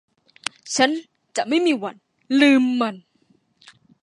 [0.75, 0.89] ฉัน
[1.35, 1.95] จะไม่มีวัน
[2.39, 2.95] ลืมมัน